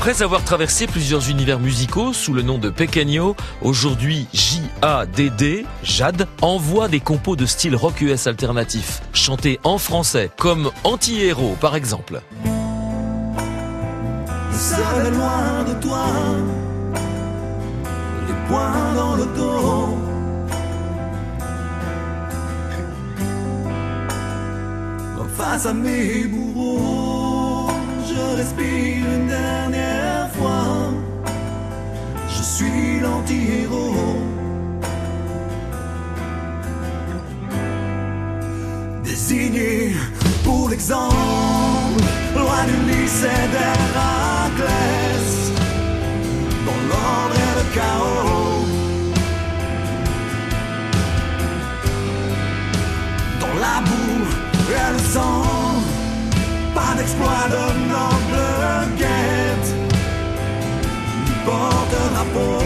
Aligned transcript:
Après 0.00 0.22
avoir 0.22 0.42
traversé 0.42 0.86
plusieurs 0.86 1.28
univers 1.28 1.58
musicaux 1.58 2.14
sous 2.14 2.32
le 2.32 2.40
nom 2.40 2.56
de 2.56 2.70
Pequeño, 2.70 3.36
aujourd'hui 3.60 4.28
J-A-D-D, 4.32 5.66
Jade, 5.82 6.26
envoie 6.40 6.88
des 6.88 7.00
compos 7.00 7.36
de 7.36 7.44
style 7.44 7.76
rock 7.76 8.00
US 8.00 8.26
alternatif, 8.26 9.02
chantés 9.12 9.60
en 9.62 9.76
français, 9.76 10.30
comme 10.38 10.70
Anti-Héros 10.84 11.54
par 11.60 11.76
exemple. 11.76 12.22
Loin 15.12 15.64
de 15.68 15.82
toi, 15.82 16.06
les 18.26 18.48
poings 18.48 18.94
dans 18.94 19.16
le 19.16 19.24
dos. 19.36 19.98
Face 25.36 25.66
à 25.66 25.74
mes 25.74 26.24
bourreaux, 26.24 27.19
respire 28.40 29.04
une 29.16 29.26
dernière 29.26 30.28
fois. 30.36 30.92
Je 32.34 32.42
suis 32.54 33.00
l'anti-héros. 33.00 34.16
Désigné 39.04 39.92
pour 40.44 40.70
l'exemple, 40.70 42.04
loin 42.34 42.62
du 42.70 42.78
lycée 42.90 43.42
d'Héraclès, 43.54 45.28
dans 46.66 46.80
l'ordre 46.88 47.36
et 47.46 47.52
le 47.58 47.66
chaos. 47.76 48.39
exploit 57.00 57.48
d'un 57.48 57.74
noble 57.94 58.96
guette 58.98 59.74
porte 61.44 61.94
un 61.94 62.08
drapeau. 62.14 62.58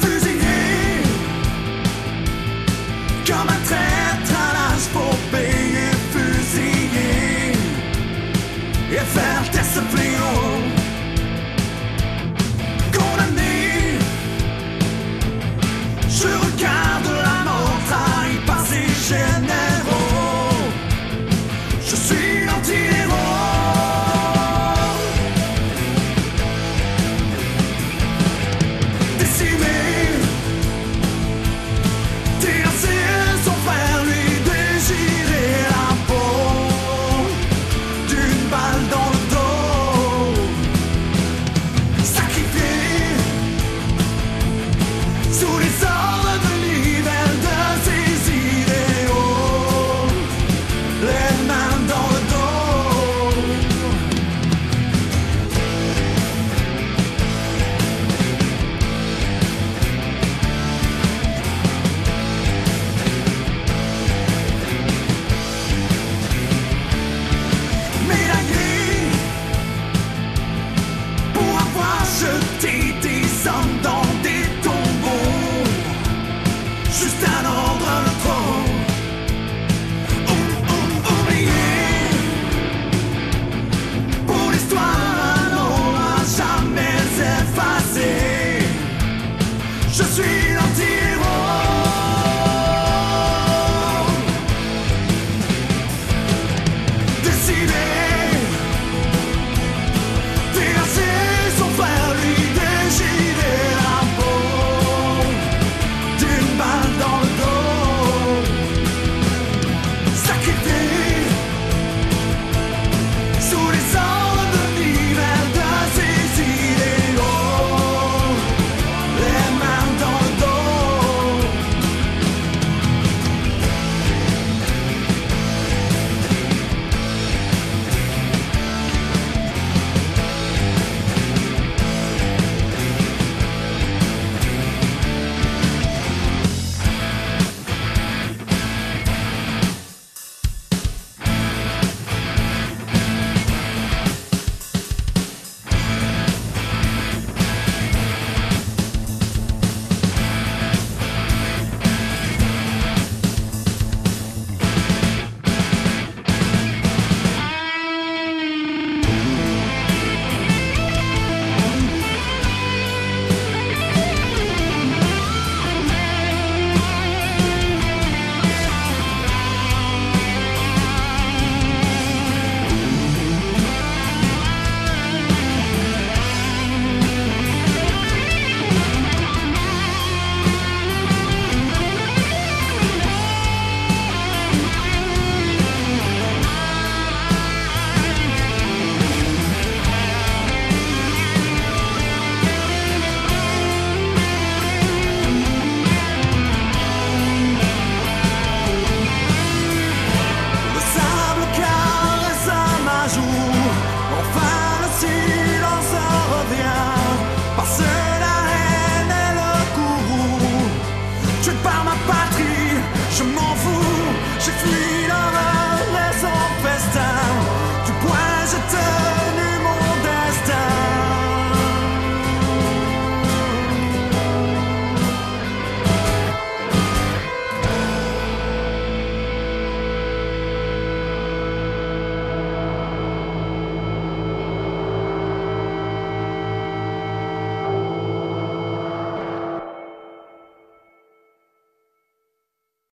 Fusillé 0.00 1.02
comme 3.26 3.48
un 3.48 3.62
pour 4.92 5.16
payer, 5.30 5.64